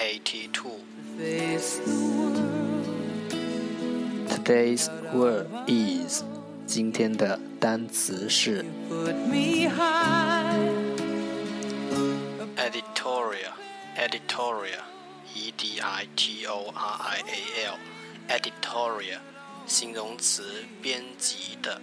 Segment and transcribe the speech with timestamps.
[0.00, 0.80] eighty-two.
[4.28, 6.22] Today's word is
[6.66, 8.64] 今天的单词是
[12.56, 13.52] editorial
[13.96, 14.82] editorial
[15.34, 17.78] e d i t o r i a l
[18.28, 19.20] editorial
[19.66, 21.80] 形容词编辑的。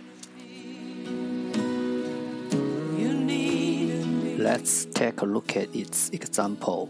[4.37, 6.89] Let's take a look at its example.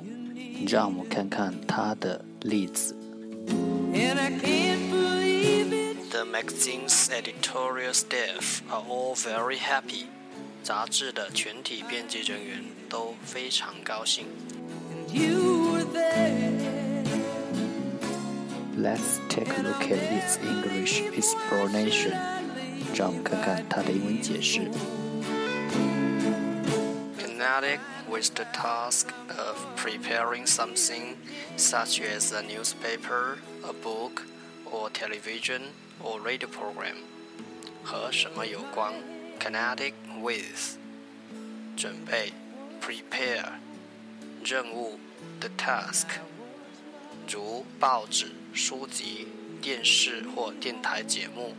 [0.68, 2.96] 让我们看看它的例子。
[6.12, 10.06] The magazine's editorial staff are all very happy.
[10.64, 14.26] 杂志的全体编辑人员都非常高兴。
[18.76, 22.14] Let's take a look at its English explanation.
[22.96, 24.70] 让我们看看它的英文解释。
[27.20, 31.18] Kinetic with the task of preparing something
[31.58, 34.24] such as a newspaper, a book,
[34.66, 35.62] or television
[36.02, 36.98] or radio program.
[37.84, 38.94] 和什么有关？
[39.40, 40.78] Kinetic with
[41.76, 42.32] 准备，
[42.82, 43.54] prepare
[44.44, 45.00] 任务，
[45.40, 46.06] the task
[47.28, 49.28] 如报纸、书籍、
[49.62, 51.56] 电视或电台节目，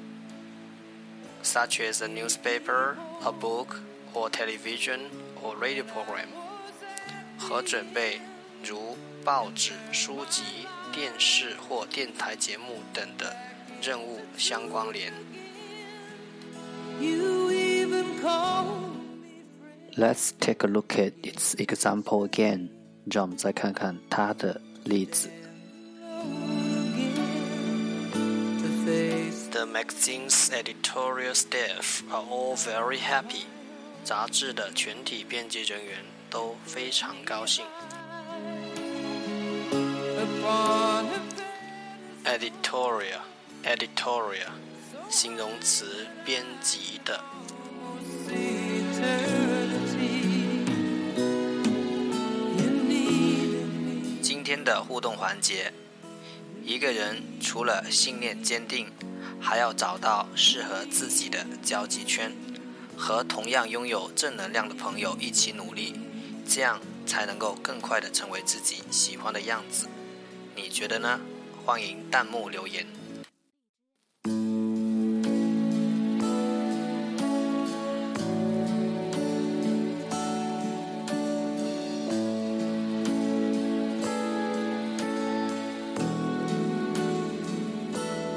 [1.43, 3.77] such as a newspaper, a book,
[4.15, 5.01] or television
[5.43, 6.27] or radio program
[7.39, 8.21] 和准备
[8.63, 10.43] 如报纸、书籍、
[10.93, 13.35] 电视或电台节目等的
[13.83, 15.13] 任务相关联。
[19.97, 22.69] Let's take a look at its example again。
[23.11, 25.29] 让我们再看看它的例子。
[29.51, 33.45] The magazine's editorial staff are all very happy.
[34.04, 37.66] 杂志的全体编辑人员都非常高兴。
[42.26, 43.22] Editorial,
[43.64, 44.50] editorial，
[45.10, 47.24] 形容词，编辑的。
[54.22, 55.72] 今天的互动环节，
[56.64, 58.92] 一个人除了信念坚定，
[59.40, 62.32] 还要找到适合自己的交际圈。
[63.00, 65.96] 和同样拥有正能量的朋友一起努力，
[66.46, 69.88] 这样才能够更快的成为自己喜欢的样子。
[70.54, 71.20] 你觉得呢？
[71.66, 72.86] 欢迎弹幕留言。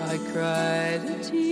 [0.09, 1.52] I CRED.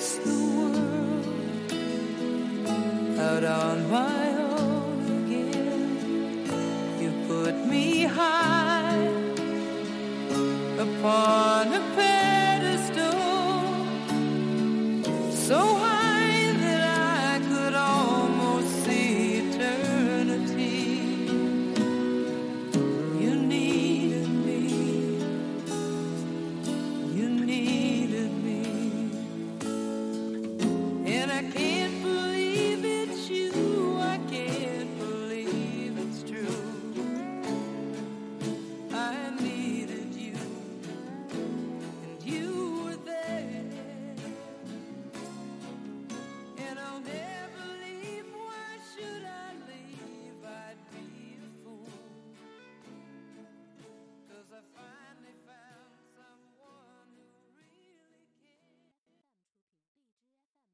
[0.00, 1.26] face the world
[3.20, 5.92] out on my own again.
[7.02, 9.08] You put me high
[10.86, 13.20] upon a pedestal,
[15.32, 15.89] so high.